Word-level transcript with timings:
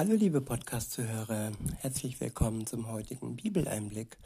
Hallo 0.00 0.14
liebe 0.14 0.40
Podcast-Zuhörer, 0.40 1.52
herzlich 1.80 2.18
willkommen 2.22 2.66
zum 2.66 2.90
heutigen 2.90 3.36
Bibeleinblick. 3.36 4.16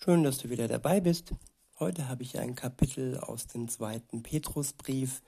Schön, 0.00 0.22
dass 0.22 0.38
du 0.38 0.48
wieder 0.48 0.68
dabei 0.68 1.00
bist. 1.00 1.34
Heute 1.80 2.08
habe 2.08 2.22
ich 2.22 2.38
ein 2.38 2.54
Kapitel 2.54 3.18
aus 3.18 3.48
dem 3.48 3.66
zweiten 3.66 4.22
Petrusbrief. 4.22 5.20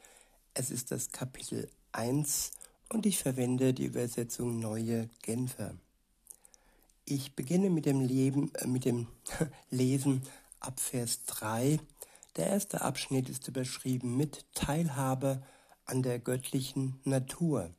Es 0.54 0.70
ist 0.70 0.92
das 0.92 1.10
Kapitel 1.10 1.68
1 1.90 2.52
und 2.88 3.04
ich 3.04 3.18
verwende 3.18 3.74
die 3.74 3.86
Übersetzung 3.86 4.60
Neue 4.60 5.10
Genfer. 5.22 5.74
Ich 7.04 7.34
beginne 7.34 7.68
mit 7.68 7.84
dem, 7.84 8.00
Leben, 8.00 8.52
äh, 8.54 8.68
mit 8.68 8.84
dem 8.84 9.08
Lesen 9.70 10.22
ab 10.60 10.78
Vers 10.78 11.24
3. 11.24 11.80
Der 12.36 12.46
erste 12.46 12.82
Abschnitt 12.82 13.28
ist 13.28 13.48
überschrieben 13.48 14.16
mit 14.16 14.46
Teilhabe 14.54 15.42
an 15.84 16.04
der 16.04 16.20
göttlichen 16.20 17.00
Natur. 17.02 17.74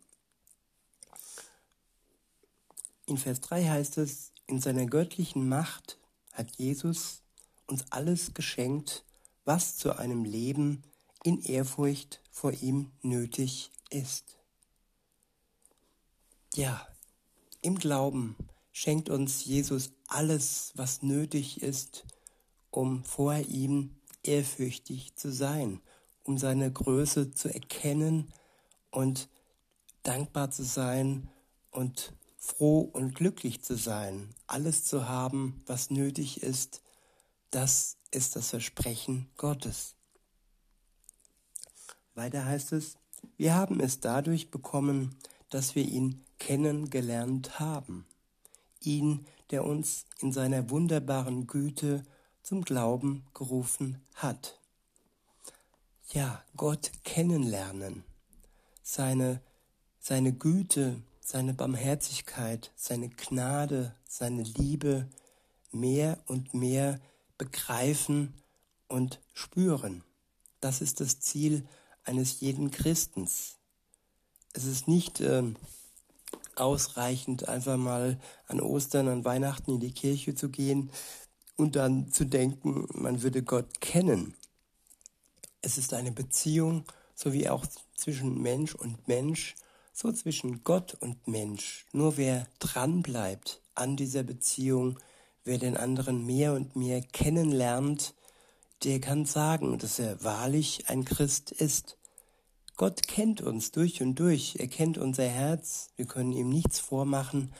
In 3.11 3.17
Vers 3.17 3.41
3 3.41 3.67
heißt 3.67 3.97
es, 3.97 4.31
in 4.47 4.61
seiner 4.61 4.85
göttlichen 4.85 5.49
Macht 5.49 5.99
hat 6.31 6.55
Jesus 6.55 7.23
uns 7.67 7.83
alles 7.89 8.33
geschenkt, 8.33 9.03
was 9.43 9.75
zu 9.75 9.99
einem 9.99 10.23
Leben 10.23 10.83
in 11.21 11.41
Ehrfurcht 11.41 12.21
vor 12.31 12.53
ihm 12.53 12.93
nötig 13.01 13.73
ist. 13.89 14.37
Ja, 16.53 16.87
im 17.61 17.79
Glauben 17.79 18.37
schenkt 18.71 19.09
uns 19.09 19.43
Jesus 19.43 19.91
alles, 20.07 20.71
was 20.75 21.01
nötig 21.01 21.61
ist, 21.61 22.05
um 22.69 23.03
vor 23.03 23.35
ihm 23.35 23.97
ehrfürchtig 24.23 25.17
zu 25.17 25.33
sein, 25.33 25.81
um 26.23 26.37
seine 26.37 26.71
Größe 26.71 27.31
zu 27.31 27.53
erkennen 27.53 28.31
und 28.89 29.27
dankbar 30.01 30.49
zu 30.49 30.63
sein 30.63 31.29
und 31.71 32.13
froh 32.41 32.81
und 32.81 33.13
glücklich 33.13 33.61
zu 33.61 33.77
sein, 33.77 34.33
alles 34.47 34.83
zu 34.83 35.07
haben, 35.07 35.61
was 35.67 35.91
nötig 35.91 36.41
ist, 36.41 36.81
das 37.51 37.97
ist 38.09 38.35
das 38.35 38.49
Versprechen 38.49 39.29
Gottes. 39.37 39.95
Weiter 42.15 42.43
heißt 42.43 42.73
es, 42.73 42.97
wir 43.37 43.53
haben 43.53 43.79
es 43.79 43.99
dadurch 43.99 44.49
bekommen, 44.49 45.15
dass 45.49 45.75
wir 45.75 45.85
ihn 45.85 46.25
kennengelernt 46.39 47.59
haben, 47.59 48.07
ihn, 48.79 49.27
der 49.51 49.63
uns 49.63 50.05
in 50.19 50.31
seiner 50.31 50.71
wunderbaren 50.71 51.45
Güte 51.45 52.03
zum 52.41 52.63
Glauben 52.63 53.23
gerufen 53.35 54.01
hat. 54.15 54.59
Ja, 56.11 56.43
Gott 56.57 56.91
kennenlernen, 57.03 58.03
seine, 58.81 59.41
seine 59.99 60.33
Güte, 60.33 61.03
seine 61.21 61.53
Barmherzigkeit, 61.53 62.71
seine 62.75 63.09
Gnade, 63.09 63.95
seine 64.07 64.43
Liebe 64.43 65.07
mehr 65.71 66.17
und 66.25 66.53
mehr 66.53 66.99
begreifen 67.37 68.33
und 68.87 69.21
spüren. 69.33 70.03
Das 70.59 70.81
ist 70.81 70.99
das 70.99 71.19
Ziel 71.21 71.65
eines 72.03 72.41
jeden 72.41 72.71
Christens. 72.71 73.57
Es 74.53 74.65
ist 74.65 74.87
nicht 74.87 75.21
äh, 75.21 75.43
ausreichend, 76.55 77.47
einfach 77.47 77.77
mal 77.77 78.19
an 78.47 78.59
Ostern, 78.59 79.07
an 79.07 79.23
Weihnachten 79.23 79.75
in 79.75 79.79
die 79.79 79.93
Kirche 79.93 80.35
zu 80.35 80.49
gehen 80.49 80.91
und 81.55 81.75
dann 81.75 82.11
zu 82.11 82.25
denken, 82.25 82.87
man 82.93 83.21
würde 83.21 83.43
Gott 83.43 83.79
kennen. 83.79 84.35
Es 85.61 85.77
ist 85.77 85.93
eine 85.93 86.11
Beziehung, 86.11 86.83
so 87.15 87.33
wie 87.33 87.47
auch 87.47 87.65
zwischen 87.95 88.41
Mensch 88.41 88.75
und 88.75 89.07
Mensch, 89.07 89.55
so 89.93 90.11
zwischen 90.11 90.63
Gott 90.63 90.95
und 90.99 91.27
Mensch. 91.27 91.85
Nur 91.91 92.17
wer 92.17 92.47
dranbleibt 92.59 93.61
an 93.75 93.95
dieser 93.95 94.23
Beziehung, 94.23 94.99
wer 95.43 95.57
den 95.57 95.77
anderen 95.77 96.25
mehr 96.25 96.53
und 96.53 96.75
mehr 96.75 97.01
kennenlernt, 97.01 98.13
der 98.83 98.99
kann 98.99 99.25
sagen, 99.25 99.77
dass 99.77 99.99
er 99.99 100.23
wahrlich 100.23 100.89
ein 100.89 101.05
Christ 101.05 101.51
ist. 101.51 101.97
Gott 102.77 103.07
kennt 103.07 103.41
uns 103.41 103.71
durch 103.71 104.01
und 104.01 104.15
durch, 104.15 104.55
er 104.57 104.67
kennt 104.67 104.97
unser 104.97 105.27
Herz, 105.27 105.89
wir 105.97 106.05
können 106.05 106.31
ihm 106.31 106.49
nichts 106.49 106.79
vormachen, 106.79 107.53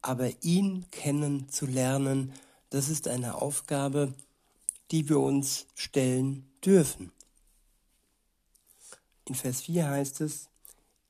aber 0.00 0.30
ihn 0.42 0.86
kennen 0.90 1.48
zu 1.48 1.66
lernen, 1.66 2.32
das 2.70 2.88
ist 2.88 3.08
eine 3.08 3.40
Aufgabe, 3.40 4.14
die 4.90 5.08
wir 5.08 5.20
uns 5.20 5.66
stellen 5.74 6.50
dürfen. 6.64 7.12
In 9.26 9.34
Vers 9.34 9.62
4 9.62 9.88
heißt 9.88 10.20
es, 10.22 10.48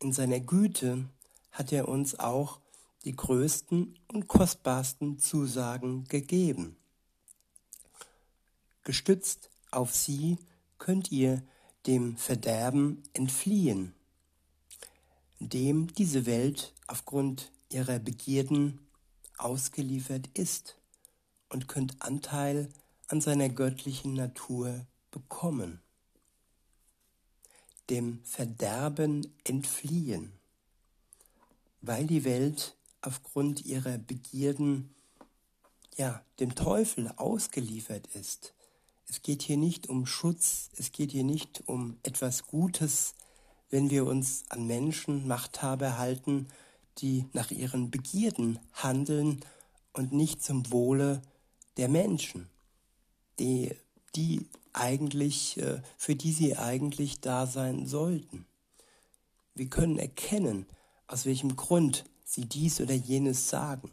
in 0.04 0.12
seiner 0.12 0.38
Güte 0.38 1.08
hat 1.50 1.72
er 1.72 1.88
uns 1.88 2.18
auch 2.20 2.60
die 3.04 3.16
größten 3.16 3.98
und 4.12 4.28
kostbarsten 4.28 5.18
Zusagen 5.18 6.04
gegeben. 6.04 6.76
Gestützt 8.82 9.48
auf 9.70 9.94
sie 9.94 10.36
könnt 10.78 11.10
ihr 11.10 11.42
dem 11.86 12.18
Verderben 12.18 13.02
entfliehen, 13.14 13.94
dem 15.40 15.92
diese 15.94 16.26
Welt 16.26 16.74
aufgrund 16.86 17.50
ihrer 17.70 17.98
Begierden 17.98 18.80
ausgeliefert 19.38 20.28
ist 20.34 20.76
und 21.48 21.66
könnt 21.66 22.02
Anteil 22.02 22.68
an 23.08 23.22
seiner 23.22 23.48
göttlichen 23.48 24.12
Natur 24.12 24.86
bekommen 25.10 25.80
dem 27.90 28.20
Verderben 28.24 29.26
entfliehen, 29.44 30.32
weil 31.82 32.06
die 32.06 32.24
Welt 32.24 32.76
aufgrund 33.02 33.64
ihrer 33.64 33.98
Begierden 33.98 34.94
ja 35.96 36.22
dem 36.40 36.54
Teufel 36.54 37.12
ausgeliefert 37.16 38.06
ist. 38.14 38.54
Es 39.08 39.22
geht 39.22 39.42
hier 39.42 39.58
nicht 39.58 39.88
um 39.88 40.06
Schutz, 40.06 40.70
es 40.76 40.92
geht 40.92 41.12
hier 41.12 41.24
nicht 41.24 41.62
um 41.66 41.98
etwas 42.02 42.46
Gutes, 42.46 43.14
wenn 43.70 43.90
wir 43.90 44.06
uns 44.06 44.44
an 44.48 44.66
Menschen, 44.66 45.28
Machthaber 45.28 45.98
halten, 45.98 46.48
die 46.98 47.26
nach 47.32 47.50
ihren 47.50 47.90
Begierden 47.90 48.58
handeln 48.72 49.40
und 49.92 50.12
nicht 50.12 50.42
zum 50.42 50.70
Wohle 50.70 51.22
der 51.76 51.88
Menschen, 51.88 52.48
die, 53.38 53.74
die 54.14 54.46
eigentlich, 54.74 55.56
äh, 55.58 55.80
für 55.96 56.14
die 56.14 56.32
sie 56.32 56.56
eigentlich 56.56 57.20
da 57.20 57.46
sein 57.46 57.86
sollten. 57.86 58.46
Wir 59.54 59.68
können 59.68 59.98
erkennen, 59.98 60.66
aus 61.06 61.26
welchem 61.26 61.56
Grund 61.56 62.04
sie 62.24 62.46
dies 62.46 62.80
oder 62.80 62.94
jenes 62.94 63.48
sagen. 63.48 63.90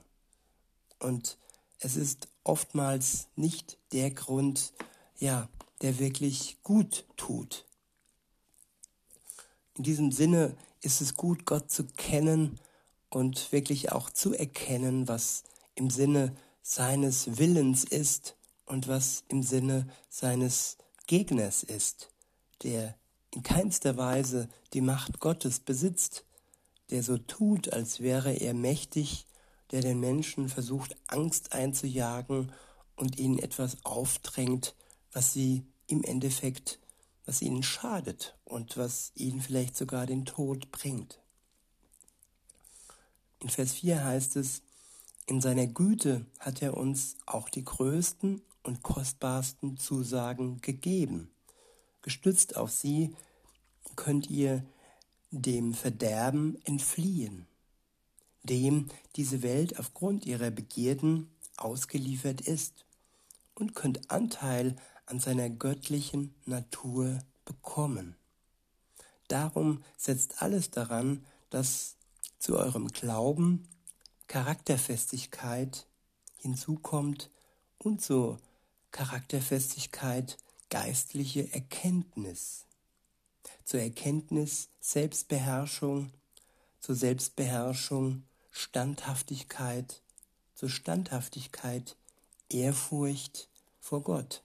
Und 1.00 1.38
es 1.80 1.96
ist 1.96 2.28
oftmals 2.44 3.28
nicht 3.36 3.78
der 3.92 4.12
Grund, 4.12 4.74
ja, 5.20 5.50
der 5.82 6.00
wirklich 6.00 6.58
gut 6.64 7.06
tut. 7.16 7.66
In 9.78 9.84
diesem 9.84 10.12
Sinne 10.12 10.56
ist 10.82 11.02
es 11.02 11.16
gut, 11.16 11.46
Gott 11.46 11.72
zu 11.72 11.86
kennen 11.86 12.60
und 13.10 13.52
wirklich 13.52 13.92
auch 13.92 14.10
zu 14.10 14.34
erkennen, 14.34 15.08
was 15.08 15.44
im 15.76 15.90
Sinne 15.90 16.36
seines 16.64 17.38
Willens 17.38 17.84
ist 17.84 18.36
und 18.72 18.88
was 18.88 19.26
im 19.28 19.44
Sinne 19.44 19.86
seines 20.08 20.78
Gegners 21.06 21.62
ist, 21.62 22.10
der 22.64 22.96
in 23.32 23.44
keinster 23.44 23.98
Weise 23.98 24.48
die 24.74 24.80
Macht 24.80 25.20
Gottes 25.20 25.60
besitzt, 25.60 26.24
der 26.90 27.04
so 27.04 27.18
tut, 27.18 27.74
als 27.74 28.00
wäre 28.00 28.32
er 28.32 28.54
mächtig, 28.54 29.28
der 29.72 29.82
den 29.82 30.00
Menschen 30.00 30.48
versucht, 30.48 30.96
Angst 31.08 31.52
einzujagen 31.52 32.54
und 32.96 33.20
ihnen 33.20 33.40
etwas 33.40 33.76
aufdrängt, 33.84 34.74
was 35.12 35.34
sie 35.34 35.66
im 35.88 36.02
Endeffekt, 36.06 36.80
was 37.26 37.42
ihnen 37.42 37.64
schadet 37.64 38.38
und 38.46 38.78
was 38.78 39.12
ihnen 39.16 39.42
vielleicht 39.42 39.76
sogar 39.76 40.06
den 40.06 40.24
Tod 40.24 40.72
bringt. 40.72 41.20
In 43.40 43.50
Vers 43.50 43.74
4 43.74 44.02
heißt 44.02 44.38
es, 44.38 44.62
in 45.26 45.42
seiner 45.42 45.68
Güte 45.68 46.26
hat 46.40 46.62
er 46.62 46.78
uns 46.78 47.18
auch 47.26 47.50
die 47.50 47.66
größten 47.66 48.42
und 48.64 48.84
kostbarsten 48.84 49.78
Zusagen 49.78 50.62
gegeben. 50.62 51.32
Gestützt 52.02 52.58
auf 52.58 52.72
sie 52.72 53.16
könnt 53.96 54.30
ihr 54.30 54.64
dem 55.32 55.74
Verderben 55.74 56.58
entfliehen, 56.66 57.48
dem 58.44 58.90
diese 59.16 59.42
Welt 59.42 59.80
aufgrund 59.80 60.26
ihrer 60.26 60.52
Begierden 60.52 61.30
ausgeliefert 61.58 62.42
ist, 62.42 62.86
und 63.54 63.76
könnt 63.76 64.10
Anteil 64.10 64.76
an 65.06 65.20
seiner 65.20 65.50
göttlichen 65.50 66.34
Natur 66.46 67.20
bekommen. 67.46 68.16
Darum 69.28 69.84
setzt 69.98 70.42
alles 70.42 70.72
daran, 70.72 71.26
dass 71.50 71.96
zu 72.40 72.58
eurem 72.58 72.88
Glauben 72.88 73.68
Charakterfestigkeit 74.28 75.86
hinzukommt 76.38 77.30
und 77.78 78.02
so 78.02 78.38
Charakterfestigkeit, 78.92 80.38
geistliche 80.70 81.52
Erkenntnis. 81.54 82.66
Zur 83.64 83.80
Erkenntnis 83.80 84.70
Selbstbeherrschung, 84.80 86.12
zur 86.80 86.96
Selbstbeherrschung 86.96 88.24
Standhaftigkeit, 88.52 90.02
zur 90.56 90.70
Standhaftigkeit 90.70 91.96
Ehrfurcht 92.50 93.50
vor 93.80 94.04
Gott, 94.04 94.44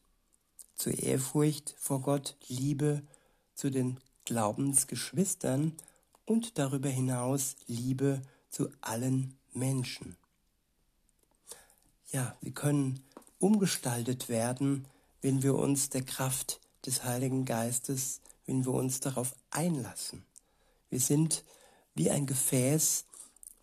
zur 0.77 0.95
Ehrfurcht 0.95 1.75
vor 1.79 2.01
Gott 2.01 2.37
Liebe 2.47 3.03
zu 3.55 3.71
den 3.71 3.99
Glaubensgeschwistern 4.25 5.77
und 6.25 6.59
darüber 6.59 6.89
hinaus 6.89 7.57
Liebe 7.67 8.23
zu 8.49 8.69
allen 8.81 9.37
Menschen. 9.53 10.17
Ja, 12.13 12.37
wir 12.41 12.53
können 12.53 13.03
umgestaltet 13.39 14.29
werden, 14.29 14.87
wenn 15.23 15.43
wir 15.43 15.55
uns 15.55 15.91
der 15.91 16.03
Kraft 16.03 16.61
des 16.85 17.05
Heiligen 17.05 17.45
Geistes, 17.45 18.21
wenn 18.47 18.65
wir 18.65 18.73
uns 18.73 19.01
darauf 19.01 19.35
einlassen. 19.51 20.25
Wir 20.89 21.01
sind 21.01 21.45
wie 21.95 22.11
ein 22.11 22.27
Gefäß, 22.27 23.07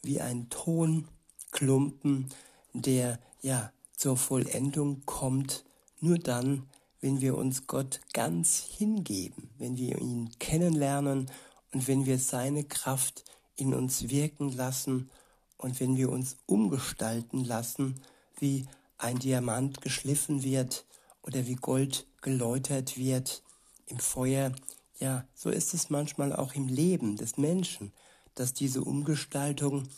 wie 0.01 0.19
ein 0.19 0.49
Tonklumpen, 0.49 2.29
der 2.73 3.19
ja 3.41 3.71
zur 3.95 4.17
Vollendung 4.17 5.05
kommt, 5.05 5.63
nur 6.01 6.19
dann, 6.19 6.67
wenn 6.99 7.21
wir 7.21 7.37
uns 7.37 7.67
Gott 7.67 8.01
ganz 8.13 8.59
hingeben, 8.77 9.49
wenn 9.57 9.77
wir 9.77 9.99
ihn 9.99 10.29
kennenlernen 10.39 11.29
und 11.71 11.87
wenn 11.87 12.05
wir 12.05 12.19
seine 12.19 12.63
Kraft 12.63 13.23
in 13.55 13.73
uns 13.73 14.09
wirken 14.09 14.51
lassen 14.51 15.09
und 15.57 15.79
wenn 15.79 15.95
wir 15.95 16.09
uns 16.09 16.37
umgestalten 16.45 17.43
lassen, 17.43 18.01
wie 18.39 18.65
ein 19.03 19.19
Diamant 19.19 19.81
geschliffen 19.81 20.43
wird 20.43 20.85
oder 21.23 21.45
wie 21.45 21.55
Gold 21.55 22.07
geläutert 22.21 22.97
wird 22.97 23.43
im 23.85 23.99
Feuer, 23.99 24.53
ja, 24.99 25.27
so 25.35 25.49
ist 25.49 25.73
es 25.73 25.89
manchmal 25.89 26.33
auch 26.33 26.53
im 26.53 26.67
Leben 26.67 27.17
des 27.17 27.37
Menschen, 27.37 27.91
dass 28.35 28.53
diese 28.53 28.81
Umgestaltung 28.81 29.89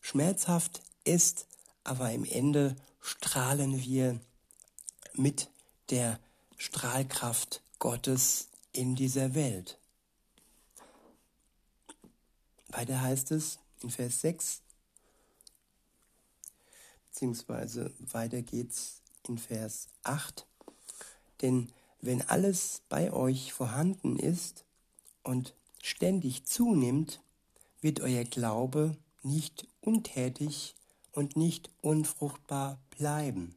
schmerzhaft 0.00 0.80
ist, 1.04 1.46
aber 1.82 2.12
im 2.12 2.24
Ende 2.24 2.76
strahlen 3.00 3.82
wir 3.82 4.20
mit 5.14 5.48
der 5.90 6.20
Strahlkraft 6.56 7.62
Gottes 7.80 8.48
in 8.72 8.94
dieser 8.94 9.34
Welt. 9.34 9.76
Weiter 12.68 13.00
heißt 13.00 13.32
es 13.32 13.58
in 13.80 13.90
Vers 13.90 14.20
6, 14.20 14.62
beziehungsweise 17.12 17.92
weiter 17.98 18.40
geht's 18.40 19.02
in 19.28 19.36
Vers 19.36 19.88
8. 20.02 20.46
Denn 21.42 21.70
wenn 22.00 22.22
alles 22.22 22.80
bei 22.88 23.12
euch 23.12 23.52
vorhanden 23.52 24.18
ist 24.18 24.64
und 25.22 25.54
ständig 25.82 26.46
zunimmt, 26.46 27.20
wird 27.82 28.00
euer 28.00 28.24
Glaube 28.24 28.96
nicht 29.22 29.68
untätig 29.82 30.74
und 31.12 31.36
nicht 31.36 31.68
unfruchtbar 31.82 32.80
bleiben. 32.96 33.56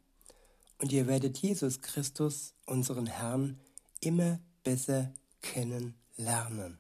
Und 0.80 0.92
ihr 0.92 1.08
werdet 1.08 1.38
Jesus 1.38 1.82
Christus, 1.82 2.56
unseren 2.66 3.08
Herrn, 3.08 3.62
immer 4.02 4.40
besser 4.64 5.14
kennenlernen. 5.42 6.78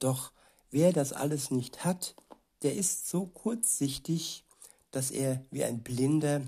Doch 0.00 0.32
wer 0.72 0.92
das 0.92 1.12
alles 1.12 1.52
nicht 1.52 1.84
hat, 1.84 2.16
der 2.62 2.74
ist 2.74 3.08
so 3.08 3.26
kurzsichtig 3.26 4.44
dass 4.94 5.10
er 5.10 5.44
wie 5.50 5.64
ein 5.64 5.82
Blinder 5.82 6.42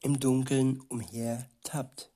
im 0.00 0.18
Dunkeln 0.18 0.80
umhertappt. 0.88 2.10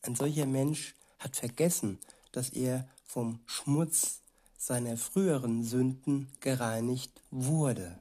Ein 0.00 0.16
solcher 0.16 0.46
Mensch 0.46 0.94
hat 1.18 1.36
vergessen, 1.36 1.98
dass 2.32 2.48
er 2.48 2.88
vom 3.04 3.40
Schmutz 3.44 4.20
seiner 4.56 4.96
früheren 4.96 5.64
Sünden 5.64 6.28
gereinigt 6.40 7.20
wurde. 7.30 7.98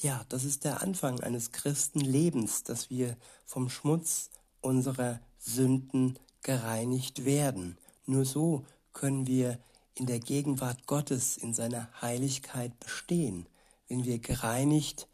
Ja, 0.00 0.24
das 0.28 0.44
ist 0.44 0.62
der 0.62 0.80
Anfang 0.80 1.18
eines 1.20 1.50
Christenlebens, 1.50 2.62
dass 2.62 2.88
wir 2.88 3.16
vom 3.44 3.68
Schmutz 3.68 4.30
unserer 4.60 5.18
Sünden 5.40 6.20
gereinigt 6.42 7.24
werden. 7.24 7.78
Nur 8.06 8.24
so 8.24 8.64
können 8.92 9.26
wir 9.26 9.58
in 9.96 10.06
der 10.06 10.20
Gegenwart 10.20 10.86
Gottes, 10.86 11.36
in 11.36 11.52
seiner 11.52 11.88
Heiligkeit 12.00 12.78
bestehen, 12.78 13.46
wenn 13.88 14.04
wir 14.04 14.20
gereinigt 14.20 15.08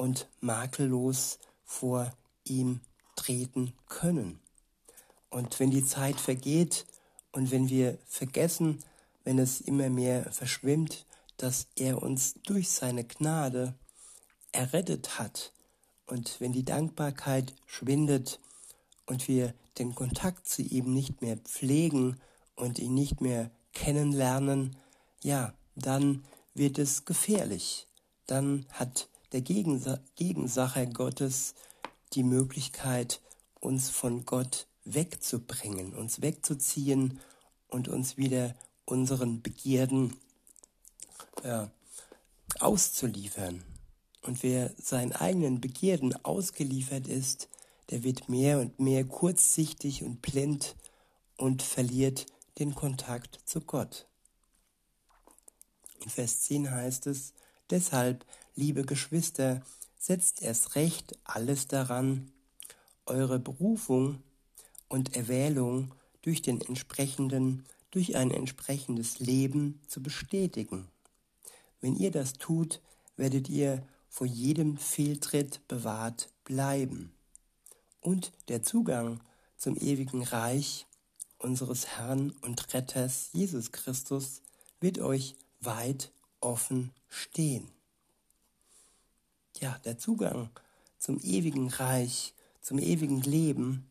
und 0.00 0.30
makellos 0.40 1.38
vor 1.62 2.10
ihm 2.44 2.80
treten 3.16 3.74
können. 3.86 4.40
Und 5.28 5.60
wenn 5.60 5.70
die 5.70 5.84
Zeit 5.84 6.18
vergeht 6.18 6.86
und 7.32 7.50
wenn 7.50 7.68
wir 7.68 7.98
vergessen, 8.06 8.82
wenn 9.24 9.38
es 9.38 9.60
immer 9.60 9.90
mehr 9.90 10.32
verschwimmt, 10.32 11.04
dass 11.36 11.66
er 11.76 12.02
uns 12.02 12.32
durch 12.46 12.70
seine 12.70 13.04
Gnade 13.04 13.74
errettet 14.52 15.18
hat 15.18 15.52
und 16.06 16.40
wenn 16.40 16.52
die 16.54 16.64
Dankbarkeit 16.64 17.54
schwindet 17.66 18.40
und 19.04 19.28
wir 19.28 19.52
den 19.76 19.94
Kontakt 19.94 20.48
zu 20.48 20.62
ihm 20.62 20.94
nicht 20.94 21.20
mehr 21.20 21.36
pflegen 21.36 22.18
und 22.56 22.78
ihn 22.78 22.94
nicht 22.94 23.20
mehr 23.20 23.50
kennenlernen, 23.74 24.76
ja, 25.22 25.52
dann 25.74 26.24
wird 26.54 26.78
es 26.78 27.04
gefährlich. 27.04 27.86
Dann 28.26 28.64
hat 28.70 29.10
der 29.32 29.40
Gegensa 29.40 30.00
Gegensache 30.16 30.86
Gottes 30.88 31.54
die 32.12 32.24
Möglichkeit, 32.24 33.20
uns 33.60 33.90
von 33.90 34.24
Gott 34.24 34.66
wegzubringen, 34.84 35.94
uns 35.94 36.20
wegzuziehen 36.20 37.20
und 37.68 37.88
uns 37.88 38.16
wieder 38.16 38.54
unseren 38.84 39.42
Begierden 39.42 40.16
äh, 41.42 41.66
auszuliefern. 42.58 43.62
Und 44.22 44.42
wer 44.42 44.74
seinen 44.76 45.12
eigenen 45.12 45.60
Begierden 45.60 46.14
ausgeliefert 46.24 47.06
ist, 47.06 47.48
der 47.90 48.02
wird 48.02 48.28
mehr 48.28 48.58
und 48.58 48.78
mehr 48.78 49.04
kurzsichtig 49.04 50.02
und 50.02 50.22
blind 50.22 50.76
und 51.36 51.62
verliert 51.62 52.26
den 52.58 52.74
Kontakt 52.74 53.40
zu 53.44 53.60
Gott. 53.60 54.06
In 56.02 56.10
Vers 56.10 56.42
10 56.42 56.70
heißt 56.70 57.06
es, 57.06 57.34
deshalb 57.70 58.24
liebe 58.54 58.84
Geschwister, 58.84 59.62
setzt 59.98 60.42
erst 60.42 60.74
recht 60.74 61.18
alles 61.24 61.68
daran, 61.68 62.32
eure 63.06 63.38
Berufung 63.38 64.22
und 64.88 65.16
Erwählung 65.16 65.94
durch 66.22 66.42
den 66.42 66.60
entsprechenden, 66.60 67.64
durch 67.90 68.16
ein 68.16 68.30
entsprechendes 68.30 69.18
Leben 69.18 69.80
zu 69.86 70.02
bestätigen. 70.02 70.88
Wenn 71.80 71.96
ihr 71.96 72.10
das 72.10 72.34
tut, 72.34 72.80
werdet 73.16 73.48
ihr 73.48 73.86
vor 74.08 74.26
jedem 74.26 74.76
Fehltritt 74.76 75.66
bewahrt 75.68 76.30
bleiben. 76.44 77.12
Und 78.00 78.32
der 78.48 78.62
Zugang 78.62 79.20
zum 79.56 79.76
ewigen 79.76 80.22
Reich 80.22 80.86
unseres 81.38 81.86
Herrn 81.86 82.30
und 82.42 82.72
Retters 82.74 83.30
Jesus 83.32 83.72
Christus 83.72 84.42
wird 84.80 84.98
euch 84.98 85.36
weit 85.60 86.12
offen 86.40 86.92
stehen 87.08 87.70
ja, 89.60 89.78
der 89.84 89.98
Zugang 89.98 90.50
zum 90.98 91.18
ewigen 91.20 91.68
Reich, 91.68 92.34
zum 92.60 92.78
ewigen 92.78 93.20
Leben, 93.22 93.90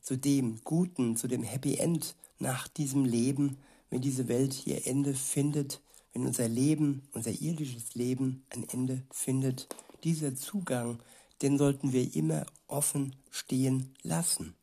zu 0.00 0.16
dem 0.16 0.60
Guten, 0.64 1.16
zu 1.16 1.28
dem 1.28 1.42
Happy 1.42 1.76
End 1.76 2.14
nach 2.38 2.68
diesem 2.68 3.04
Leben, 3.04 3.58
wenn 3.90 4.00
diese 4.00 4.28
Welt 4.28 4.66
ihr 4.66 4.86
Ende 4.86 5.14
findet, 5.14 5.80
wenn 6.12 6.26
unser 6.26 6.48
Leben, 6.48 7.08
unser 7.12 7.30
irdisches 7.30 7.94
Leben 7.94 8.44
ein 8.50 8.68
Ende 8.68 9.02
findet, 9.10 9.68
dieser 10.04 10.34
Zugang, 10.34 10.98
den 11.42 11.58
sollten 11.58 11.92
wir 11.92 12.14
immer 12.14 12.46
offen 12.66 13.16
stehen 13.30 13.94
lassen 14.02 14.54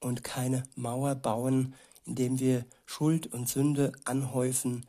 und 0.00 0.24
keine 0.24 0.64
Mauer 0.74 1.14
bauen, 1.14 1.74
indem 2.04 2.38
wir 2.38 2.64
Schuld 2.86 3.32
und 3.32 3.48
Sünde 3.48 3.92
anhäufen 4.04 4.86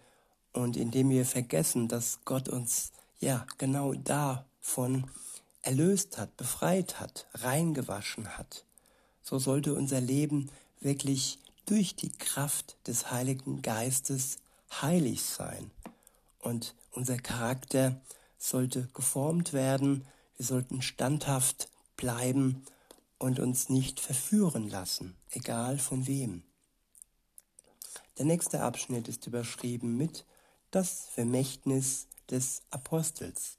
und 0.54 0.78
indem 0.78 1.10
wir 1.10 1.26
vergessen, 1.26 1.88
dass 1.88 2.20
Gott 2.26 2.50
uns 2.50 2.92
ja 3.20 3.46
genau 3.58 3.94
da 3.94 4.46
von 4.68 5.10
erlöst 5.62 6.18
hat, 6.18 6.36
befreit 6.36 7.00
hat, 7.00 7.26
reingewaschen 7.34 8.38
hat. 8.38 8.66
So 9.24 9.40
sollte 9.40 9.74
unser 9.74 10.02
Leben 10.02 10.52
wirklich 10.82 11.40
durch 11.66 11.96
die 11.96 12.12
Kraft 12.12 12.76
des 12.86 13.10
Heiligen 13.10 13.62
Geistes 13.62 14.40
heilig 14.82 15.24
sein. 15.24 15.72
Und 16.40 16.76
unser 16.92 17.18
Charakter 17.18 18.00
sollte 18.38 18.90
geformt 18.94 19.54
werden, 19.54 20.06
wir 20.36 20.46
sollten 20.46 20.82
standhaft 20.82 21.70
bleiben 21.96 22.64
und 23.18 23.40
uns 23.40 23.70
nicht 23.70 24.02
verführen 24.02 24.70
lassen, 24.70 25.16
egal 25.32 25.80
von 25.80 26.08
wem. 26.08 26.44
Der 28.18 28.26
nächste 28.26 28.62
Abschnitt 28.62 29.08
ist 29.08 29.28
überschrieben 29.28 29.96
mit 29.96 30.26
das 30.72 31.08
Vermächtnis 31.14 32.08
des 32.30 32.64
Apostels. 32.70 33.57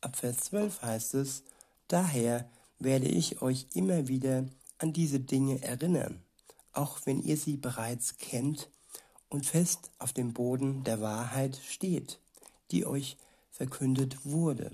Ab 0.00 0.16
Vers 0.16 0.36
12 0.38 0.82
heißt 0.82 1.14
es, 1.14 1.42
Daher 1.88 2.48
werde 2.78 3.06
ich 3.08 3.42
euch 3.42 3.66
immer 3.74 4.08
wieder 4.08 4.44
an 4.78 4.92
diese 4.92 5.18
Dinge 5.18 5.62
erinnern, 5.62 6.22
auch 6.72 7.00
wenn 7.04 7.20
ihr 7.20 7.36
sie 7.36 7.56
bereits 7.56 8.18
kennt 8.18 8.70
und 9.28 9.46
fest 9.46 9.90
auf 9.98 10.12
dem 10.12 10.32
Boden 10.34 10.84
der 10.84 11.00
Wahrheit 11.00 11.58
steht, 11.66 12.20
die 12.70 12.86
euch 12.86 13.16
verkündet 13.50 14.24
wurde. 14.24 14.70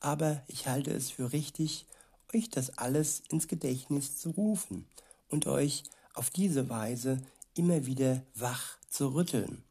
Aber 0.00 0.42
ich 0.48 0.66
halte 0.66 0.90
es 0.90 1.10
für 1.10 1.32
richtig, 1.32 1.86
euch 2.34 2.50
das 2.50 2.76
alles 2.76 3.22
ins 3.28 3.46
Gedächtnis 3.46 4.18
zu 4.18 4.30
rufen 4.30 4.86
und 5.28 5.46
euch 5.46 5.84
auf 6.14 6.30
diese 6.30 6.68
Weise 6.68 7.22
immer 7.54 7.86
wieder 7.86 8.22
wach 8.34 8.78
zu 8.88 9.14
rütteln, 9.14 9.62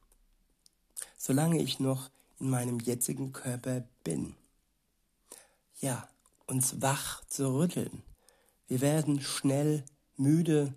solange 1.18 1.62
ich 1.62 1.80
noch 1.80 2.10
in 2.40 2.50
meinem 2.50 2.80
jetzigen 2.80 3.34
Körper 3.34 3.84
bin. 4.04 4.36
Ja, 5.79 6.08
uns 6.48 6.82
wach 6.82 7.25
zu 7.25 7.53
rütteln. 7.53 8.03
Wir 8.67 8.82
werden 8.82 9.22
schnell 9.22 9.84
müde 10.17 10.74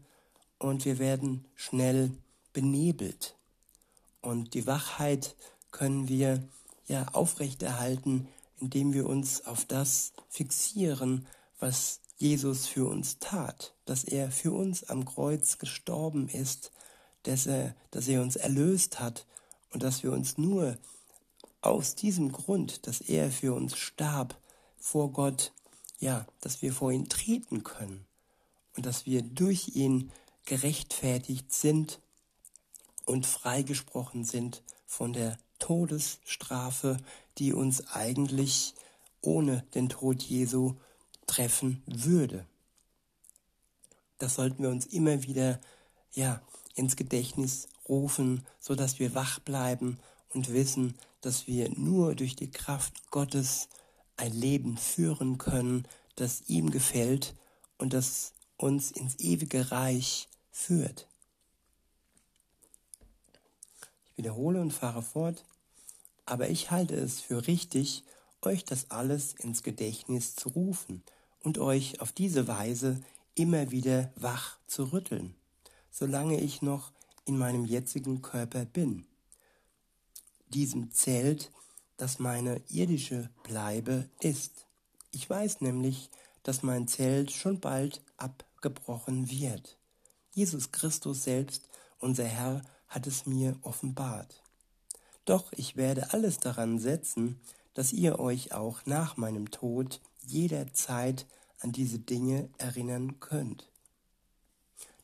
und 0.59 0.85
wir 0.85 0.99
werden 0.99 1.47
schnell 1.55 2.11
benebelt. 2.53 3.37
Und 4.21 4.55
die 4.55 4.67
Wachheit 4.67 5.37
können 5.71 6.09
wir 6.09 6.43
ja 6.87 7.07
aufrechterhalten, 7.13 8.29
indem 8.61 8.93
wir 8.93 9.07
uns 9.07 9.45
auf 9.47 9.65
das 9.65 10.13
fixieren, 10.29 11.27
was 11.61 12.01
Jesus 12.17 12.67
für 12.67 12.89
uns 12.89 13.19
tat, 13.21 13.75
dass 13.85 14.03
er 14.03 14.33
für 14.33 14.53
uns 14.53 14.85
am 14.85 15.05
Kreuz 15.05 15.59
gestorben 15.59 16.29
ist, 16.29 16.73
dass 17.23 17.47
er, 17.47 17.77
dass 17.93 18.09
er 18.09 18.23
uns 18.23 18.35
erlöst 18.35 18.99
hat 18.99 19.27
und 19.71 19.83
dass 19.83 20.03
wir 20.03 20.13
uns 20.13 20.39
nur 20.39 20.77
aus 21.61 21.95
diesem 21.95 22.33
Grund, 22.33 22.87
dass 22.87 23.01
er 23.01 23.31
für 23.31 23.55
uns 23.55 23.77
starb, 23.77 24.37
vor 24.79 25.13
Gott, 25.13 25.53
ja, 25.99 26.27
dass 26.41 26.63
wir 26.63 26.73
vor 26.73 26.93
ihn 26.93 27.09
treten 27.09 27.65
können 27.65 28.07
und 28.77 28.87
dass 28.87 29.07
wir 29.07 29.23
durch 29.23 29.75
ihn 29.75 30.11
gerechtfertigt 30.45 31.53
sind 31.53 32.01
und 33.05 33.27
freigesprochen 33.27 34.25
sind 34.25 34.63
von 34.87 35.13
der 35.13 35.39
Todesstrafe, 35.59 36.99
die 37.39 37.53
uns 37.53 37.89
eigentlich 37.89 38.75
ohne 39.21 39.63
den 39.75 39.89
Tod 39.89 40.23
Jesu 40.23 40.75
treffen 41.27 41.83
würde. 41.87 42.47
Das 44.19 44.35
sollten 44.35 44.63
wir 44.63 44.71
uns 44.71 44.87
immer 44.87 45.23
wieder 45.23 45.61
ja 46.13 46.41
ins 46.75 46.97
Gedächtnis 46.97 47.69
rufen, 47.89 48.47
so 48.61 48.75
dass 48.75 48.99
wir 48.99 49.15
wach 49.15 49.41
bleiben 49.41 49.99
und 50.33 50.53
wissen, 50.53 50.95
dass 51.21 51.47
wir 51.47 51.71
nur 51.71 52.15
durch 52.15 52.37
die 52.37 52.51
Kraft 52.51 53.11
Gottes 53.11 53.69
ein 54.19 54.33
Leben 54.33 54.77
führen 54.77 55.39
können, 55.39 55.87
das 56.17 56.43
ihm 56.49 56.71
gefällt 56.71 57.35
und 57.79 57.93
das 57.93 58.35
uns 58.57 58.91
ins 58.91 59.19
ewige 59.19 59.71
Reich 59.71 60.29
führt. 60.51 61.09
Ich 64.11 64.19
wiederhole 64.19 64.61
und 64.61 64.73
fahre 64.73 65.03
fort, 65.03 65.45
aber 66.27 66.51
ich 66.51 66.71
halte 66.71 66.97
es 66.97 67.21
für 67.21 67.47
richtig, 67.47 68.05
euch 68.43 68.65
das 68.65 68.91
alles 68.91 69.33
ins 69.35 69.63
Gedächtnis 69.63 70.35
zu 70.35 70.51
rufen 70.51 71.03
und 71.41 71.59
euch 71.59 72.01
auf 72.01 72.13
diese 72.13 72.49
Weise 72.49 73.01
immer 73.35 73.71
wieder 73.71 74.13
wach 74.17 74.59
zu 74.67 74.93
rütteln, 74.93 75.35
solange 75.91 76.41
ich 76.41 76.61
noch 76.63 76.93
in 77.25 77.39
meinem 77.39 77.65
jetzigen 77.65 78.21
Körper 78.23 78.65
bin. 78.65 79.07
Diesem 80.49 80.91
zählt, 80.91 81.53
dass 81.99 82.19
meine 82.19 82.63
irdische 82.69 83.29
Bleibe 83.43 84.09
ist. 84.21 84.67
Ich 85.11 85.29
weiß 85.29 85.61
nämlich, 85.61 86.09
dass 86.43 86.63
mein 86.63 86.89
Zelt 86.89 87.31
schon 87.31 87.61
bald 87.61 88.03
abgebrochen 88.17 89.31
wird. 89.31 89.77
Jesus 90.33 90.73
Christus 90.73 91.25
selbst, 91.25 91.69
unser 91.99 92.25
Herr, 92.25 92.63
hat 92.87 93.07
es 93.07 93.27
mir 93.27 93.59
offenbart. 93.63 94.43
Doch 95.27 95.53
ich 95.53 95.77
werde 95.77 96.15
alles 96.15 96.39
daran 96.39 96.79
setzen, 96.79 97.39
dass 97.75 97.93
ihr 97.93 98.19
euch 98.19 98.53
auch 98.53 98.87
nach 98.87 99.17
meinem 99.17 99.51
Tod 99.51 100.01
jederzeit 100.25 101.27
an 101.61 101.73
diese 101.73 101.99
Dinge 101.99 102.49
erinnern 102.59 103.21
könnt. 103.21 103.71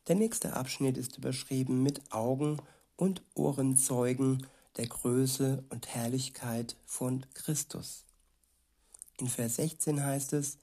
Der 0.07 0.17
nächste 0.17 0.55
Abschnitt 0.55 0.97
ist 0.97 1.19
überschrieben 1.19 1.83
mit 1.83 2.13
Augen 2.13 2.59
und 2.97 3.23
Ohrenzeugen 3.35 4.47
der 4.77 4.87
Größe 4.87 5.65
und 5.71 5.89
Herrlichkeit 5.89 6.77
von 6.85 7.25
Christus. 7.35 8.05
In 9.19 9.29
Vers 9.29 9.57
16 9.57 10.03
heißt 10.03 10.33
es, 10.33 10.59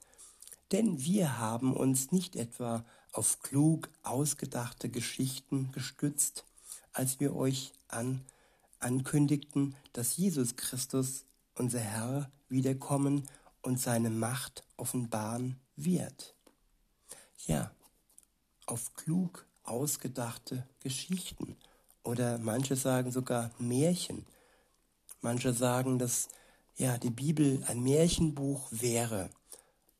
denn 0.72 1.02
wir 1.02 1.38
haben 1.38 1.74
uns 1.74 2.12
nicht 2.12 2.36
etwa 2.36 2.84
auf 3.12 3.42
klug 3.42 3.88
ausgedachte 4.02 4.88
Geschichten 4.88 5.70
gestützt, 5.72 6.44
als 6.92 7.20
wir 7.20 7.34
euch 7.34 7.72
an, 7.88 8.24
ankündigten, 8.78 9.74
dass 9.92 10.16
Jesus 10.16 10.56
Christus, 10.56 11.24
unser 11.54 11.80
Herr, 11.80 12.30
wiederkommen 12.48 13.28
und 13.62 13.80
seine 13.80 14.10
Macht 14.10 14.64
offenbaren 14.76 15.60
wird. 15.76 16.34
Ja, 17.46 17.70
auf 18.66 18.94
klug 18.94 19.46
ausgedachte 19.62 20.66
Geschichten 20.80 21.56
oder 22.02 22.38
manche 22.38 22.76
sagen 22.76 23.10
sogar 23.10 23.50
Märchen. 23.58 24.26
Manche 25.20 25.52
sagen, 25.52 25.98
dass 25.98 26.28
ja 26.76 26.98
die 26.98 27.10
Bibel 27.10 27.62
ein 27.68 27.82
Märchenbuch 27.82 28.68
wäre 28.70 29.30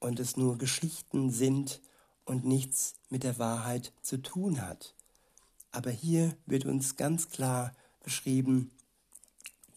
und 0.00 0.18
es 0.18 0.36
nur 0.36 0.58
Geschichten 0.58 1.30
sind 1.30 1.80
und 2.24 2.44
nichts 2.44 2.94
mit 3.08 3.22
der 3.22 3.38
Wahrheit 3.38 3.92
zu 4.02 4.20
tun 4.20 4.60
hat. 4.60 4.94
Aber 5.70 5.90
hier 5.90 6.36
wird 6.46 6.66
uns 6.66 6.96
ganz 6.96 7.30
klar 7.30 7.74
beschrieben, 8.02 8.70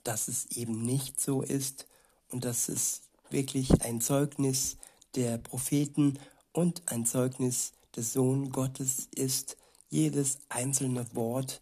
dass 0.03 0.27
es 0.27 0.46
eben 0.48 0.82
nicht 0.82 1.20
so 1.20 1.41
ist 1.41 1.88
und 2.29 2.46
dass 2.46 2.70
es 2.70 3.01
wirklich 3.29 3.82
ein 3.82 4.01
Zeugnis 4.01 4.77
der 5.15 5.38
Propheten 5.38 6.20
und 6.51 6.84
ein 6.88 7.05
Zeugnis 7.05 7.74
des 7.96 8.13
Sohn 8.13 8.51
Gottes 8.51 9.08
ist. 9.15 9.58
Jedes 9.89 10.39
einzelne 10.50 11.05
Wort 11.15 11.62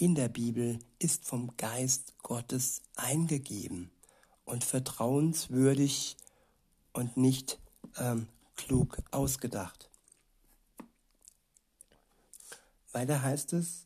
in 0.00 0.14
der 0.14 0.30
Bibel 0.30 0.78
ist 0.98 1.26
vom 1.26 1.58
Geist 1.58 2.14
Gottes 2.22 2.80
eingegeben 2.96 3.90
und 4.46 4.64
vertrauenswürdig 4.64 6.16
und 6.94 7.18
nicht 7.18 7.58
ähm, 7.98 8.26
klug 8.56 8.96
ausgedacht. 9.10 9.90
Weiter 12.92 13.22
heißt 13.22 13.52
es, 13.52 13.84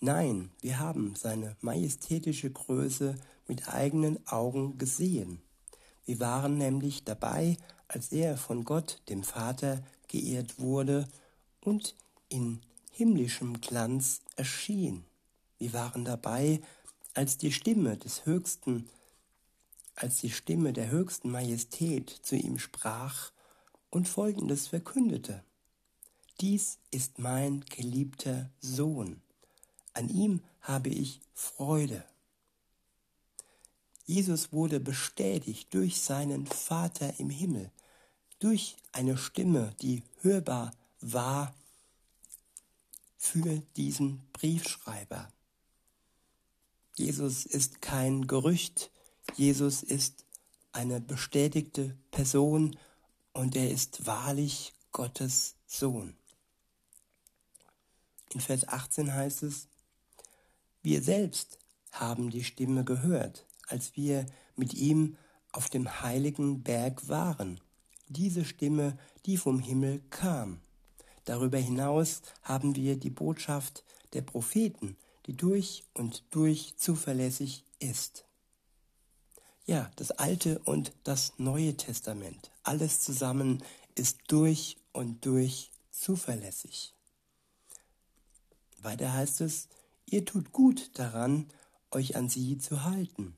nein, 0.00 0.50
wir 0.60 0.78
haben 0.78 1.16
seine 1.16 1.56
majestätische 1.62 2.50
Größe 2.50 3.16
mit 3.48 3.70
eigenen 3.70 4.24
Augen 4.26 4.76
gesehen. 4.76 5.40
Wir 6.04 6.20
waren 6.20 6.58
nämlich 6.58 7.04
dabei, 7.04 7.56
als 7.88 8.12
er 8.12 8.36
von 8.36 8.64
Gott, 8.64 9.00
dem 9.08 9.24
Vater, 9.24 9.82
geehrt 10.08 10.58
wurde 10.58 11.08
und 11.62 11.96
in 12.28 12.60
himmlischem 12.94 13.60
Glanz 13.60 14.20
erschien. 14.36 15.04
Wir 15.58 15.72
waren 15.72 16.04
dabei, 16.04 16.60
als 17.12 17.38
die 17.38 17.50
Stimme 17.50 17.96
des 17.96 18.24
Höchsten, 18.24 18.88
als 19.96 20.20
die 20.20 20.30
Stimme 20.30 20.72
der 20.72 20.90
höchsten 20.90 21.30
Majestät 21.30 22.08
zu 22.08 22.36
ihm 22.36 22.58
sprach 22.58 23.32
und 23.90 24.08
Folgendes 24.08 24.68
verkündete. 24.68 25.42
Dies 26.40 26.78
ist 26.92 27.18
mein 27.18 27.64
geliebter 27.64 28.50
Sohn, 28.60 29.20
an 29.92 30.08
ihm 30.08 30.40
habe 30.60 30.88
ich 30.88 31.20
Freude. 31.32 32.04
Jesus 34.04 34.52
wurde 34.52 34.78
bestätigt 34.78 35.74
durch 35.74 36.00
seinen 36.00 36.46
Vater 36.46 37.18
im 37.18 37.30
Himmel, 37.30 37.72
durch 38.38 38.76
eine 38.92 39.16
Stimme, 39.16 39.74
die 39.80 40.04
hörbar 40.20 40.72
war 41.00 41.54
für 43.24 43.62
diesen 43.76 44.20
Briefschreiber. 44.34 45.32
Jesus 46.92 47.46
ist 47.46 47.80
kein 47.80 48.26
Gerücht, 48.26 48.90
Jesus 49.34 49.82
ist 49.82 50.26
eine 50.72 51.00
bestätigte 51.00 51.96
Person 52.10 52.76
und 53.32 53.56
er 53.56 53.70
ist 53.70 54.06
wahrlich 54.06 54.74
Gottes 54.92 55.56
Sohn. 55.66 56.14
In 58.34 58.40
Vers 58.40 58.68
18 58.68 59.14
heißt 59.14 59.42
es, 59.42 59.68
wir 60.82 61.02
selbst 61.02 61.58
haben 61.92 62.28
die 62.28 62.44
Stimme 62.44 62.84
gehört, 62.84 63.46
als 63.68 63.96
wir 63.96 64.26
mit 64.54 64.74
ihm 64.74 65.16
auf 65.50 65.70
dem 65.70 66.02
heiligen 66.02 66.62
Berg 66.62 67.08
waren. 67.08 67.58
Diese 68.06 68.44
Stimme, 68.44 68.98
die 69.24 69.38
vom 69.38 69.60
Himmel 69.60 70.02
kam. 70.10 70.60
Darüber 71.24 71.58
hinaus 71.58 72.22
haben 72.42 72.76
wir 72.76 72.96
die 72.96 73.10
Botschaft 73.10 73.84
der 74.12 74.22
Propheten, 74.22 74.96
die 75.26 75.36
durch 75.36 75.84
und 75.94 76.24
durch 76.30 76.76
zuverlässig 76.76 77.64
ist. 77.78 78.24
Ja, 79.66 79.90
das 79.96 80.10
Alte 80.10 80.58
und 80.60 80.92
das 81.04 81.32
Neue 81.38 81.76
Testament, 81.76 82.50
alles 82.62 83.00
zusammen 83.00 83.62
ist 83.94 84.18
durch 84.28 84.76
und 84.92 85.24
durch 85.24 85.70
zuverlässig. 85.90 86.94
Weiter 88.82 89.14
heißt 89.14 89.40
es, 89.40 89.68
ihr 90.04 90.26
tut 90.26 90.52
gut 90.52 90.90
daran, 90.98 91.48
euch 91.90 92.16
an 92.16 92.28
sie 92.28 92.58
zu 92.58 92.84
halten, 92.84 93.36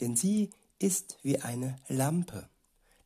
denn 0.00 0.16
sie 0.16 0.50
ist 0.80 1.18
wie 1.22 1.38
eine 1.38 1.76
Lampe, 1.86 2.48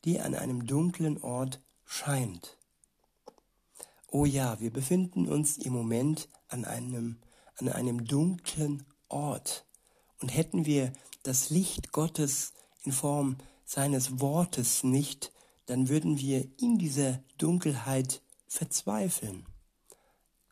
die 0.04 0.20
an 0.20 0.34
einem 0.34 0.66
dunklen 0.66 1.22
Ort 1.22 1.60
scheint. 1.84 2.56
Oh 4.10 4.24
ja, 4.24 4.60
wir 4.60 4.72
befinden 4.72 5.28
uns 5.28 5.58
im 5.58 5.72
Moment 5.72 6.28
an 6.48 6.64
einem, 6.64 7.18
an 7.56 7.68
einem 7.68 8.04
dunklen 8.04 8.84
Ort. 9.08 9.66
Und 10.20 10.28
hätten 10.28 10.64
wir 10.64 10.92
das 11.22 11.50
Licht 11.50 11.92
Gottes 11.92 12.52
in 12.84 12.92
Form 12.92 13.36
seines 13.64 14.20
Wortes 14.20 14.84
nicht, 14.84 15.32
dann 15.66 15.88
würden 15.88 16.18
wir 16.18 16.48
in 16.58 16.78
dieser 16.78 17.20
Dunkelheit 17.38 18.22
verzweifeln. 18.46 19.44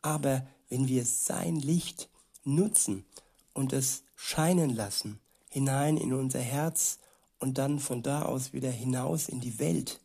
Aber 0.01 0.45
wenn 0.69 0.87
wir 0.87 1.05
sein 1.05 1.55
Licht 1.55 2.09
nutzen 2.43 3.05
und 3.53 3.73
es 3.73 4.03
scheinen 4.15 4.69
lassen, 4.69 5.19
hinein 5.49 5.97
in 5.97 6.13
unser 6.13 6.41
Herz 6.41 6.99
und 7.39 7.57
dann 7.57 7.79
von 7.79 8.03
da 8.03 8.23
aus 8.23 8.51
wieder 8.51 8.69
hinaus 8.69 9.29
in 9.29 9.39
die 9.39 9.57
Welt, 9.59 10.01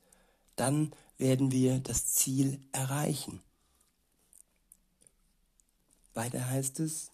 dann 0.56 0.92
werden 1.20 1.52
wir 1.52 1.80
das 1.80 2.06
Ziel 2.06 2.58
erreichen. 2.72 3.40
Weiter 6.14 6.48
heißt 6.48 6.80
es, 6.80 7.10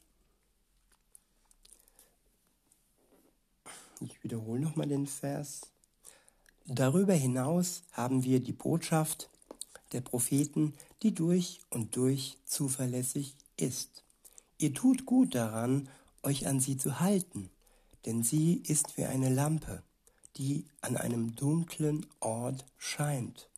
ich 4.01 4.23
wiederhole 4.23 4.61
nochmal 4.61 4.87
den 4.87 5.09
Vers, 5.09 5.63
darüber 6.67 7.15
hinaus 7.15 7.83
haben 7.93 8.23
wir 8.23 8.41
die 8.41 8.53
Botschaft 8.53 9.29
der 9.93 10.01
Propheten, 10.01 10.75
die 11.03 11.13
durch 11.13 11.61
und 11.71 11.97
durch 11.97 12.39
zuverlässig 12.45 13.37
ist. 13.57 14.05
Ihr 14.59 14.73
tut 14.73 15.05
gut 15.05 15.35
daran, 15.35 15.89
euch 16.23 16.47
an 16.47 16.61
sie 16.61 16.77
zu 16.77 17.01
halten, 17.01 17.51
denn 18.05 18.23
sie 18.23 18.63
ist 18.67 18.97
wie 18.97 19.05
eine 19.05 19.31
Lampe, 19.31 19.83
die 20.37 20.65
an 20.81 20.97
einem 20.97 21.35
dunklen 21.35 22.07
Ort 22.21 22.65
scheint. 22.79 23.51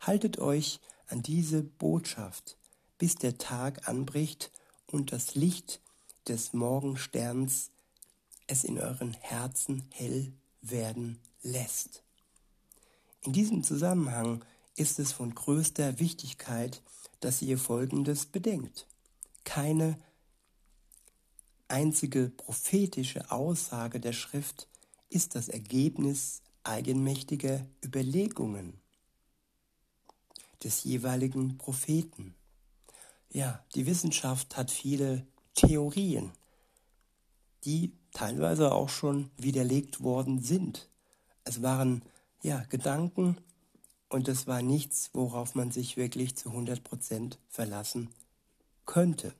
Haltet 0.00 0.38
euch 0.38 0.80
an 1.08 1.22
diese 1.22 1.62
Botschaft, 1.62 2.56
bis 2.98 3.16
der 3.16 3.36
Tag 3.36 3.86
anbricht 3.86 4.50
und 4.86 5.12
das 5.12 5.34
Licht 5.34 5.80
des 6.26 6.52
Morgensterns 6.52 7.70
es 8.46 8.64
in 8.64 8.78
euren 8.78 9.12
Herzen 9.12 9.84
hell 9.90 10.32
werden 10.62 11.18
lässt. 11.42 12.02
In 13.22 13.32
diesem 13.32 13.62
Zusammenhang 13.62 14.44
ist 14.74 14.98
es 14.98 15.12
von 15.12 15.34
größter 15.34 15.98
Wichtigkeit, 15.98 16.82
dass 17.20 17.42
ihr 17.42 17.58
Folgendes 17.58 18.26
bedenkt. 18.26 18.86
Keine 19.44 19.98
einzige 21.68 22.30
prophetische 22.30 23.30
Aussage 23.30 24.00
der 24.00 24.12
Schrift 24.12 24.68
ist 25.10 25.34
das 25.34 25.48
Ergebnis 25.48 26.42
eigenmächtiger 26.64 27.66
Überlegungen 27.84 28.80
des 30.62 30.84
jeweiligen 30.84 31.58
Propheten. 31.58 32.34
Ja, 33.30 33.64
die 33.74 33.86
Wissenschaft 33.86 34.56
hat 34.56 34.70
viele 34.70 35.26
Theorien, 35.54 36.32
die 37.64 37.92
teilweise 38.12 38.72
auch 38.72 38.88
schon 38.88 39.30
widerlegt 39.36 40.02
worden 40.02 40.42
sind. 40.42 40.88
Es 41.44 41.62
waren 41.62 42.02
ja 42.42 42.64
Gedanken 42.68 43.36
und 44.08 44.28
es 44.28 44.46
war 44.46 44.62
nichts, 44.62 45.10
worauf 45.12 45.54
man 45.54 45.70
sich 45.70 45.96
wirklich 45.96 46.36
zu 46.36 46.50
100 46.50 46.82
Prozent 46.82 47.38
verlassen 47.48 48.10
könnte. 48.86 49.34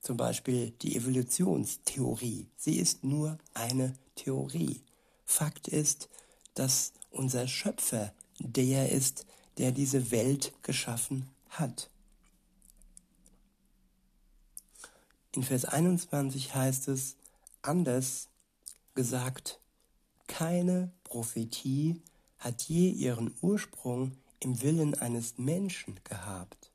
Zum 0.00 0.16
Beispiel 0.16 0.70
die 0.82 0.94
Evolutionstheorie. 0.96 2.46
Sie 2.56 2.76
ist 2.76 3.02
nur 3.02 3.38
eine 3.54 3.94
Theorie. 4.14 4.82
Fakt 5.24 5.66
ist, 5.66 6.08
dass 6.54 6.92
unser 7.10 7.48
Schöpfer 7.48 8.12
der 8.38 8.92
ist, 8.92 9.26
der 9.58 9.72
diese 9.72 10.10
Welt 10.10 10.52
geschaffen 10.62 11.28
hat. 11.48 11.90
In 15.32 15.42
Vers 15.42 15.64
21 15.64 16.54
heißt 16.54 16.88
es 16.88 17.16
anders 17.62 18.28
gesagt, 18.94 19.60
keine 20.26 20.90
Prophetie 21.04 22.00
hat 22.38 22.62
je 22.62 22.90
ihren 22.90 23.34
Ursprung 23.40 24.16
im 24.40 24.60
Willen 24.62 24.94
eines 24.94 25.38
Menschen 25.38 26.00
gehabt. 26.04 26.70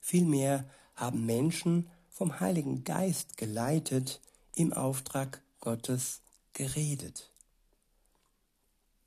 Vielmehr 0.00 0.68
haben 0.94 1.24
Menschen 1.24 1.88
vom 2.10 2.40
Heiligen 2.40 2.84
Geist 2.84 3.36
geleitet, 3.36 4.20
im 4.54 4.72
Auftrag 4.72 5.40
Gottes 5.60 6.20
geredet. 6.52 7.30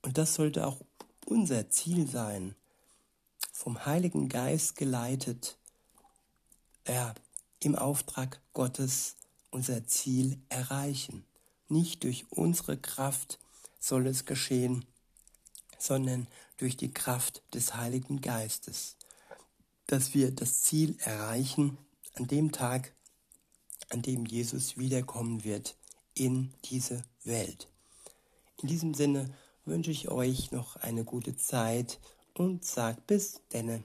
Und 0.02 0.18
das 0.18 0.36
sollte 0.36 0.66
auch 0.66 0.82
unser 1.26 1.70
Ziel 1.70 2.08
sein, 2.08 2.56
vom 3.64 3.86
Heiligen 3.86 4.28
Geist 4.28 4.76
geleitet, 4.76 5.58
ja, 6.86 7.16
im 7.62 7.78
Auftrag 7.78 8.42
Gottes 8.52 9.16
unser 9.52 9.88
Ziel 9.88 10.38
erreichen. 10.50 11.24
Nicht 11.70 12.04
durch 12.04 12.26
unsere 12.30 12.76
Kraft 12.78 13.40
soll 13.80 14.08
es 14.08 14.26
geschehen, 14.26 14.84
sondern 15.80 16.28
durch 16.58 16.76
die 16.76 16.94
Kraft 16.94 17.42
des 17.54 17.74
Heiligen 17.76 18.20
Geistes, 18.20 18.98
dass 19.88 20.14
wir 20.14 20.32
das 20.32 20.64
Ziel 20.64 20.98
erreichen 21.00 21.78
an 22.16 22.28
dem 22.28 22.52
Tag, 22.52 22.94
an 23.88 24.02
dem 24.02 24.26
Jesus 24.26 24.78
wiederkommen 24.78 25.46
wird 25.46 25.78
in 26.16 26.54
diese 26.66 27.06
Welt. 27.24 27.70
In 28.62 28.68
diesem 28.68 28.94
Sinne 28.94 29.34
wünsche 29.64 29.92
ich 29.92 30.10
euch 30.10 30.52
noch 30.52 30.76
eine 30.76 31.06
gute 31.06 31.38
Zeit 31.38 32.02
und 32.34 32.66
sag 32.66 33.06
bis 33.08 33.42
denne. 33.50 33.84